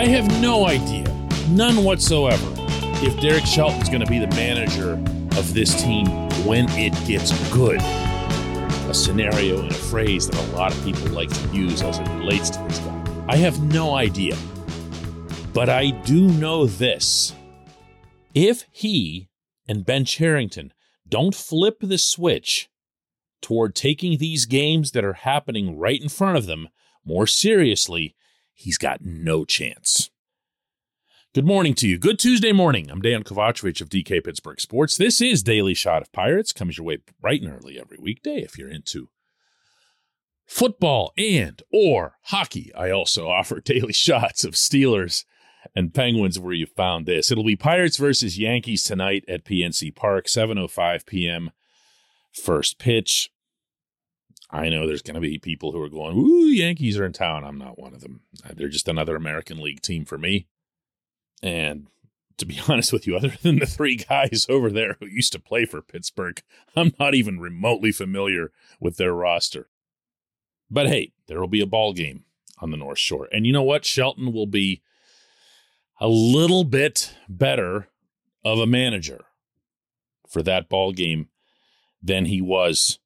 [0.00, 1.04] I have no idea,
[1.50, 2.54] none whatsoever,
[3.04, 4.92] if Derek Shelton's going to be the manager
[5.38, 6.06] of this team
[6.46, 7.82] when it gets good.
[8.88, 12.08] A scenario and a phrase that a lot of people like to use as it
[12.12, 13.24] relates to this guy.
[13.28, 14.38] I have no idea.
[15.52, 17.34] But I do know this.
[18.32, 19.28] If he
[19.68, 20.72] and Ben Cherington
[21.06, 22.70] don't flip the switch
[23.42, 26.70] toward taking these games that are happening right in front of them
[27.04, 28.16] more seriously,
[28.60, 30.10] he's got no chance.
[31.34, 31.98] Good morning to you.
[31.98, 32.90] Good Tuesday morning.
[32.90, 34.96] I'm Dan Kovacevic of DK Pittsburgh Sports.
[34.96, 36.52] This is Daily Shot of Pirates.
[36.52, 39.08] Comes your way bright and early every weekday if you're into
[40.44, 42.72] football and or hockey.
[42.74, 45.24] I also offer daily shots of Steelers
[45.74, 47.30] and Penguins where you found this.
[47.30, 51.52] It'll be Pirates versus Yankees tonight at PNC Park, 7:05 p.m.
[52.32, 53.30] First pitch.
[54.52, 57.44] I know there's going to be people who are going, "Ooh, Yankees are in town."
[57.44, 58.20] I'm not one of them.
[58.44, 60.48] Uh, they're just another American League team for me.
[61.42, 61.86] And
[62.38, 65.38] to be honest with you, other than the three guys over there who used to
[65.38, 66.42] play for Pittsburgh,
[66.74, 68.50] I'm not even remotely familiar
[68.80, 69.68] with their roster.
[70.70, 72.24] But hey, there will be a ball game
[72.58, 73.28] on the North Shore.
[73.32, 73.84] And you know what?
[73.84, 74.82] Shelton will be
[76.00, 77.88] a little bit better
[78.44, 79.24] of a manager
[80.28, 81.28] for that ball game
[82.02, 82.98] than he was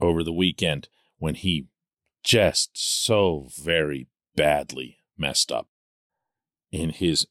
[0.00, 0.88] over the weekend
[1.18, 1.66] when he
[2.22, 5.68] just so very badly messed up
[6.72, 7.26] in his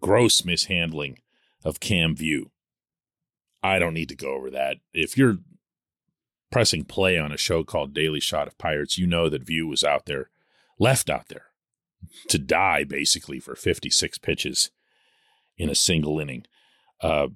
[0.00, 1.18] gross mishandling
[1.64, 2.50] of Cam Vieaux.
[3.62, 4.78] I don't need to go over that.
[4.92, 5.38] If you're
[6.50, 9.82] pressing play on a show called Daily Shot of Pirates, you know that Vieaux was
[9.82, 10.30] out there,
[10.78, 11.46] left out there
[12.28, 14.70] to die basically for 56 pitches
[15.58, 16.46] in a single inning.
[17.00, 17.28] Uh,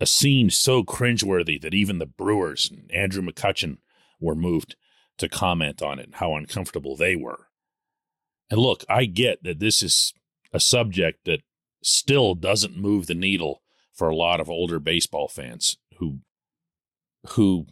[0.00, 3.78] a scene so cringeworthy that even the Brewers and Andrew McCutchen
[4.20, 4.76] were moved
[5.18, 7.48] to comment on it how uncomfortable they were.
[8.50, 10.14] And look, I get that this is
[10.52, 11.42] a subject that
[11.82, 13.62] still doesn't move the needle
[13.92, 16.20] for a lot of older baseball fans who
[17.30, 17.66] who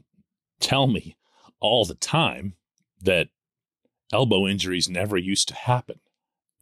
[0.60, 1.16] tell me
[1.60, 2.54] all the time
[3.00, 3.28] that
[4.12, 6.00] elbow injuries never used to happen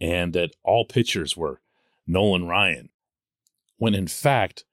[0.00, 1.60] and that all pitchers were
[2.06, 2.90] Nolan Ryan
[3.78, 4.64] when in fact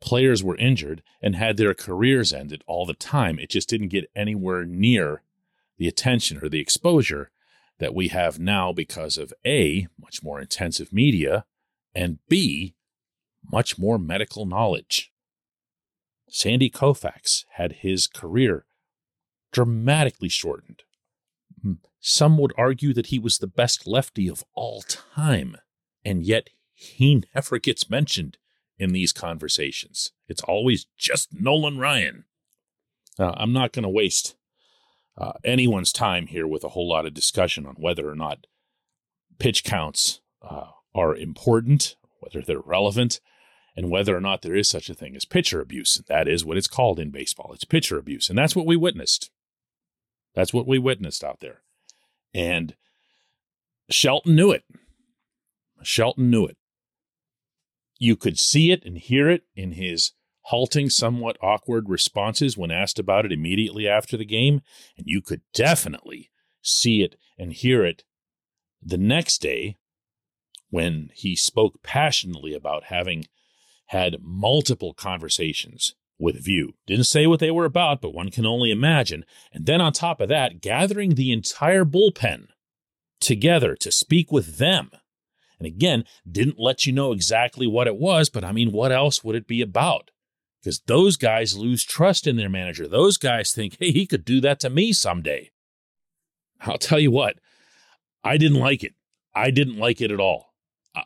[0.00, 3.38] players were injured and had their careers ended all the time.
[3.38, 5.22] It just didn't get anywhere near
[5.78, 7.30] the attention or the exposure
[7.78, 11.44] that we have now because of A, much more intensive media,
[11.94, 12.74] and B,
[13.50, 15.12] much more medical knowledge.
[16.28, 18.66] Sandy Koufax had his career
[19.52, 20.82] dramatically shortened.
[21.62, 21.74] Hmm.
[22.00, 25.56] Some would argue that he was the best lefty of all time,
[26.04, 28.38] and yet he never gets mentioned
[28.78, 30.12] in these conversations.
[30.28, 32.24] It's always just Nolan Ryan.
[33.18, 34.36] Uh, I'm not going to waste
[35.18, 38.46] uh, anyone's time here with a whole lot of discussion on whether or not
[39.38, 43.20] pitch counts uh, are important, whether they're relevant,
[43.74, 46.02] and whether or not there is such a thing as pitcher abuse.
[46.08, 47.52] That is what it's called in baseball.
[47.52, 48.28] It's pitcher abuse.
[48.28, 49.30] And that's what we witnessed.
[50.34, 51.62] That's what we witnessed out there.
[52.34, 52.74] And
[53.90, 54.64] Shelton knew it.
[55.82, 56.56] Shelton knew it.
[57.98, 60.12] You could see it and hear it in his
[60.42, 64.60] halting, somewhat awkward responses when asked about it immediately after the game.
[64.96, 66.30] And you could definitely
[66.62, 68.04] see it and hear it
[68.82, 69.76] the next day
[70.70, 73.24] when he spoke passionately about having
[73.86, 76.72] had multiple conversations with Vieaux.
[76.86, 79.24] Didn't say what they were about, but one can only imagine.
[79.52, 82.48] And then on top of that, gathering the entire bullpen
[83.20, 84.90] together to speak with them
[85.58, 89.24] and again, didn't let you know exactly what it was, but I mean, what else
[89.24, 90.10] would it be about?
[90.66, 92.88] because those guys lose trust in their manager.
[92.88, 95.52] Those guys think, hey, he could do that to me someday.
[96.62, 97.36] I'll tell you what,
[98.24, 98.94] I didn't like it.
[99.32, 100.54] I didn't like it at all.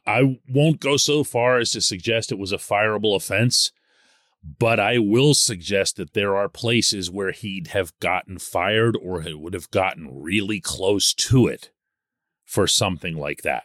[0.07, 3.71] I won't go so far as to suggest it was a fireable offense,
[4.43, 9.53] but I will suggest that there are places where he'd have gotten fired or would
[9.53, 11.71] have gotten really close to it
[12.47, 13.65] for something like that.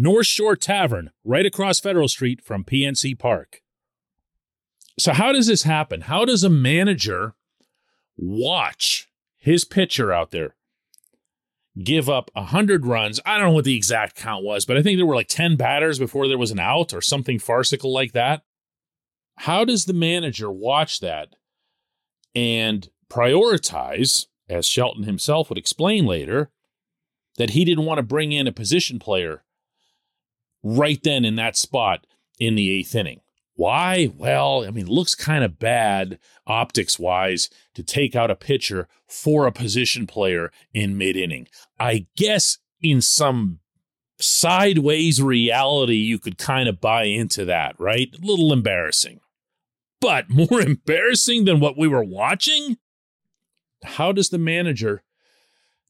[0.00, 3.62] North Shore Tavern, right across Federal Street from PNC Park.
[4.96, 6.02] So, how does this happen?
[6.02, 7.34] How does a manager
[8.16, 10.54] watch his pitcher out there
[11.82, 13.18] give up 100 runs?
[13.26, 15.56] I don't know what the exact count was, but I think there were like 10
[15.56, 18.42] batters before there was an out or something farcical like that.
[19.38, 21.34] How does the manager watch that
[22.36, 26.52] and prioritize, as Shelton himself would explain later,
[27.36, 29.42] that he didn't want to bring in a position player
[30.76, 32.06] right then in that spot
[32.38, 33.20] in the eighth inning.
[33.54, 34.12] Why?
[34.14, 39.46] Well, I mean, looks kind of bad optics wise to take out a pitcher for
[39.46, 41.48] a position player in mid inning.
[41.78, 43.58] I guess in some
[44.20, 48.08] sideways reality, you could kind of buy into that, right?
[48.14, 49.20] A little embarrassing.
[50.00, 52.76] But more embarrassing than what we were watching?
[53.82, 55.02] How does the manager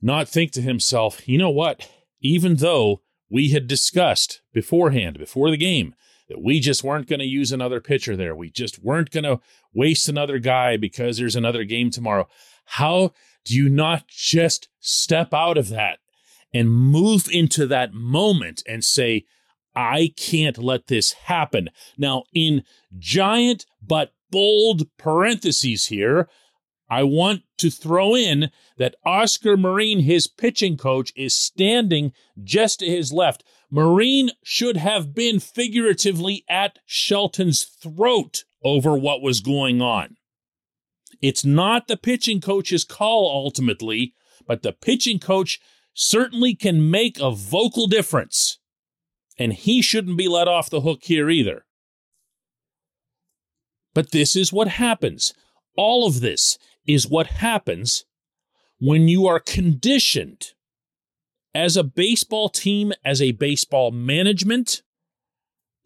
[0.01, 1.89] not think to himself, you know what?
[2.21, 5.95] Even though we had discussed beforehand, before the game,
[6.29, 8.35] that we just weren't going to use another pitcher there.
[8.35, 9.41] We just weren't going to
[9.73, 12.29] waste another guy because there's another game tomorrow.
[12.65, 13.13] How
[13.45, 15.99] do you not just step out of that
[16.53, 19.25] and move into that moment and say,
[19.75, 21.71] I can't let this happen?
[21.97, 22.63] Now, in
[22.99, 26.29] giant but bold parentheses here,
[26.91, 32.13] I want to throw in that Oscar Marin, his pitching coach, is standing
[32.43, 33.45] just to his left.
[33.71, 40.17] Marin should have been figuratively at Shelton's throat over what was going on.
[41.21, 44.15] It's not the pitching coach's call ultimately,
[44.47, 45.61] but the pitching coach
[45.95, 48.59] certainly can make a vocal difference.
[49.37, 51.65] And he shouldn't be let off the hook here either.
[53.95, 55.35] But this is what happens.
[55.77, 56.59] All of this
[56.89, 58.05] is what happens
[58.81, 60.55] when you are conditioned
[61.55, 64.83] as a baseball team, as a baseball management,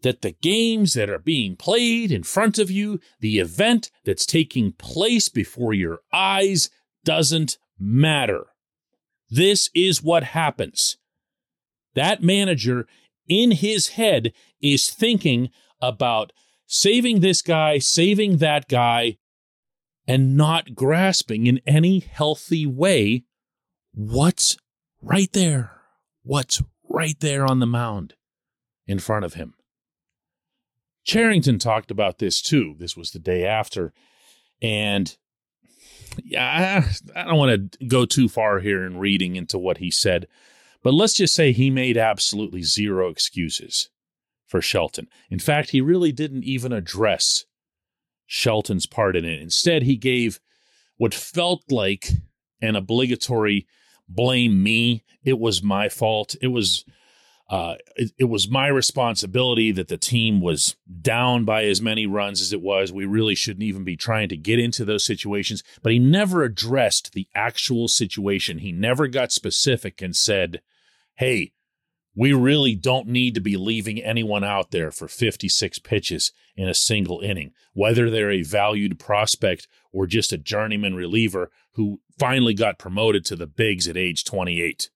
[0.01, 4.71] that the games that are being played in front of you, the event that's taking
[4.71, 6.69] place before your eyes
[7.03, 8.47] doesn't matter.
[9.29, 10.97] This is what happens.
[11.95, 12.87] That manager
[13.27, 15.49] in his head is thinking
[15.81, 16.31] about
[16.65, 19.17] saving this guy, saving that guy,
[20.07, 23.23] and not grasping in any healthy way
[23.93, 24.57] what's
[25.01, 25.81] right there,
[26.23, 28.15] what's right there on the mound
[28.87, 29.53] in front of him.
[31.03, 32.75] Cherington talked about this too.
[32.79, 33.93] This was the day after.
[34.61, 35.15] And
[36.23, 40.27] yeah, I don't want to go too far here in reading into what he said,
[40.81, 43.89] but let's just say he made absolutely zero excuses
[44.45, 45.07] for Shelton.
[45.29, 47.45] In fact, he really didn't even address
[48.25, 49.41] Shelton's part in it.
[49.41, 50.39] Instead, he gave
[50.97, 52.09] what felt like
[52.61, 53.67] an obligatory
[54.07, 55.03] blame me.
[55.23, 56.35] It was my fault.
[56.41, 56.85] It was
[57.49, 62.41] uh, it, it, was my responsibility that the team was down by as many runs
[62.41, 62.91] as it was.
[62.91, 65.61] We really shouldn't even be trying to get into those situations.
[65.83, 68.59] But he never addressed the actual situation.
[68.59, 70.61] He never got specific and said,
[71.15, 71.51] "Hey,
[72.15, 76.73] we really don't need to be leaving anyone out there for 56 pitches in a
[76.73, 82.77] single inning, whether they're a valued prospect or just a journeyman reliever who finally got
[82.77, 84.89] promoted to the bigs at age 28.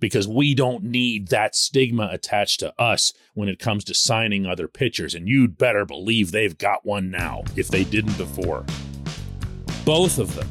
[0.00, 4.68] Because we don't need that stigma attached to us when it comes to signing other
[4.68, 5.12] pitchers.
[5.12, 8.64] And you'd better believe they've got one now if they didn't before.
[9.84, 10.48] Both of them,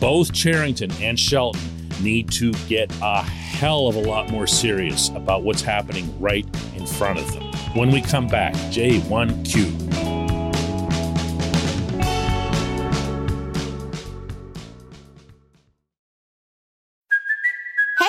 [0.00, 1.60] both Cherington and Shelton,
[2.02, 6.46] need to get a hell of a lot more serious about what's happening right
[6.76, 7.42] in front of them.
[7.74, 10.03] When we come back, J1Q.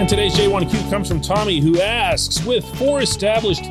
[0.00, 3.64] And today's J1Q comes from Tommy, who asks With four established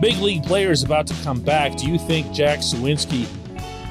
[0.00, 3.26] big league players about to come back, do you think Jack Suwinski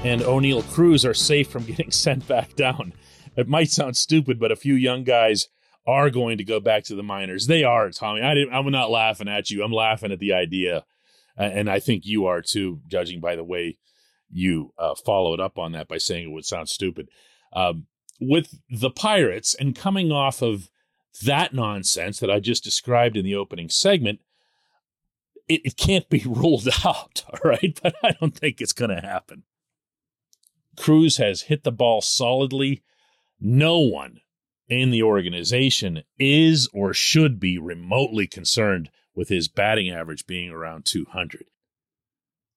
[0.05, 2.93] and Oneil Cruz are safe from getting sent back down?
[3.35, 5.49] It might sound stupid, but a few young guys
[5.85, 7.47] are going to go back to the minors.
[7.47, 8.21] They are, Tommy.
[8.21, 9.61] I didn't, I'm not laughing at you.
[9.61, 10.85] I'm laughing at the idea.
[11.35, 13.77] And I think you are too, judging by the way
[14.31, 17.09] you uh, followed up on that by saying it would sound stupid.
[17.51, 17.87] Um,
[18.21, 20.69] with the Pirates and coming off of
[21.21, 24.19] that nonsense that I just described in the opening segment,
[25.47, 27.79] it, it can't be ruled out, all right?
[27.81, 29.43] But I don't think it's going to happen.
[30.75, 32.81] Cruz has hit the ball solidly.
[33.39, 34.21] No one
[34.67, 40.85] in the organization is or should be remotely concerned with his batting average being around
[40.85, 41.45] 200.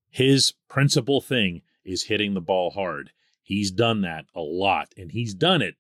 [0.09, 3.11] His principal thing is hitting the ball hard.
[3.43, 5.75] He's done that a lot, and he's done it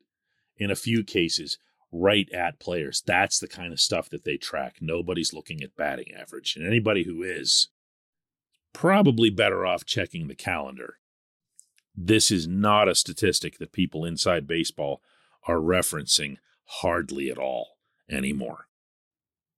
[0.58, 1.58] in a few cases
[1.92, 3.02] right at players.
[3.06, 4.76] That's the kind of stuff that they track.
[4.80, 7.68] Nobody's looking at batting average, and anybody who is
[8.72, 10.98] probably better off checking the calendar.
[11.94, 15.00] This is not a statistic that people inside baseball
[15.48, 17.78] are referencing hardly at all
[18.10, 18.66] anymore.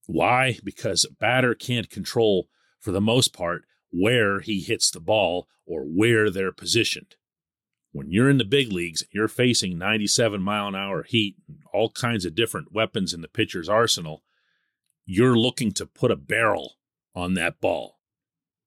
[0.07, 0.59] Why?
[0.65, 5.83] Because a batter can't control, for the most part, where he hits the ball or
[5.83, 7.17] where they're positioned.
[7.93, 11.91] When you're in the big leagues, you're facing 97 mile an hour heat, and all
[11.91, 14.23] kinds of different weapons in the pitcher's arsenal.
[15.07, 16.75] You're looking to put a barrel
[17.15, 17.99] on that ball.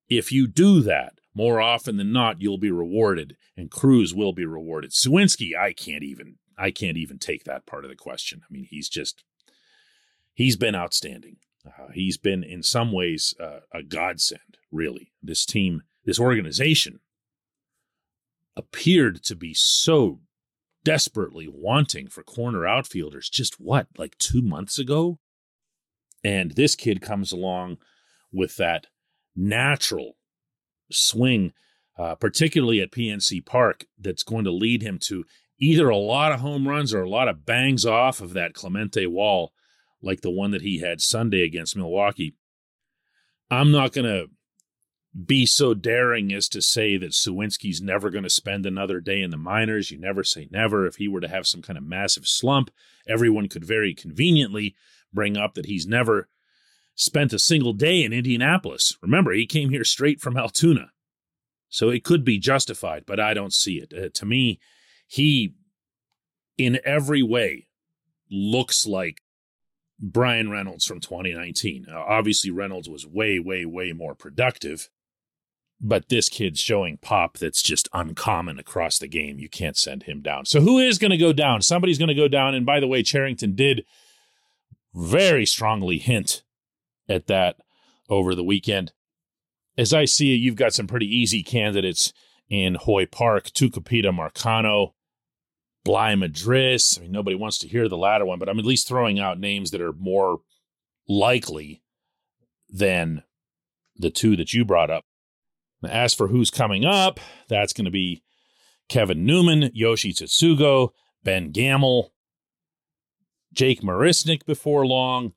[0.10, 4.46] If you do that, more often than not, you'll be rewarded, and Cruz will be
[4.46, 4.92] rewarded.
[4.92, 8.42] Suwinski, I can't even, I can't even take that part of the question.
[8.44, 9.24] I mean, he's just,
[10.34, 11.38] he's been outstanding.
[11.66, 14.58] Uh, he's been, in some ways, uh, a godsend.
[14.72, 17.00] Really, this team, this organization,
[18.56, 20.20] appeared to be so
[20.84, 23.30] desperately wanting for corner outfielders.
[23.30, 25.20] Just what, like two months ago?
[26.24, 27.78] And this kid comes along
[28.32, 28.88] with that
[29.36, 30.18] natural
[30.92, 31.54] swing,
[31.98, 35.24] uh, particularly at PNC Park, that's going to lead him to
[35.60, 39.06] either a lot of home runs or a lot of bangs off of that Clemente
[39.08, 39.54] wall,
[40.02, 42.36] like the one that he had Sunday against Milwaukee.
[43.50, 44.28] I'm not going to
[45.26, 49.30] be so daring as to say that Suwinski's never going to spend another day in
[49.30, 49.92] the minors.
[49.92, 50.86] You never say never.
[50.86, 52.72] If he were to have some kind of massive slump,
[53.08, 54.76] everyone could very conveniently
[55.14, 56.30] bring up that he's never
[56.96, 58.98] spent a single day in Indianapolis.
[59.02, 60.92] Remember, he came here straight from Altoona.
[61.68, 63.94] So it could be justified, but I don't see it.
[63.98, 64.60] Uh, to me,
[65.08, 65.56] he,
[66.58, 67.68] in every way,
[68.30, 69.22] looks like
[70.00, 71.88] Bryan Reynolds from 2019.
[71.90, 74.90] Uh, obviously, Reynolds was way, way, way more productive,
[75.82, 79.40] but this kid's showing pop that's just uncommon across the game.
[79.40, 80.46] You can't send him down.
[80.46, 81.62] So, who is going to go down?
[81.62, 82.54] Somebody's going to go down.
[82.54, 83.84] And by the way, Cherington did
[84.94, 86.44] very strongly hint
[87.10, 87.58] at that
[88.10, 88.94] over the weekend.
[89.78, 92.14] As I see it, you've got some pretty easy candidates
[92.48, 94.94] in Hoy Park, Tucupita Marcano,
[95.84, 97.00] Bligh Madris.
[97.00, 99.40] I mean, nobody wants to hear the latter one, but I'm at least throwing out
[99.40, 100.42] names that are more
[101.08, 101.82] likely
[102.70, 103.24] than
[103.96, 105.06] the two that you brought up.
[105.88, 108.24] As for who's coming up, that's going to be
[108.90, 110.90] Kevin Newman, Yoshi Tsutsugo,
[111.24, 112.14] Ben Gamel,
[113.54, 115.34] Jake Marisnick before long.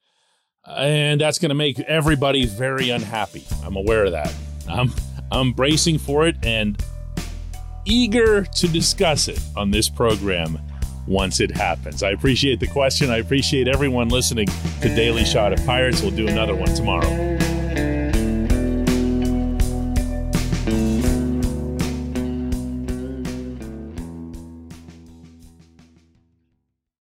[0.67, 3.45] And that's going to make everybody very unhappy.
[3.65, 4.35] I'm aware of that.
[4.69, 4.93] I'm,
[5.31, 6.83] I'm bracing for it and
[7.85, 10.59] eager to discuss it on this program
[11.07, 12.03] once it happens.
[12.03, 13.11] I appreciate the question.
[13.11, 14.49] I appreciate everyone listening
[14.81, 16.01] to Daily Shot of Pirates.
[16.01, 17.34] We'll do another one tomorrow.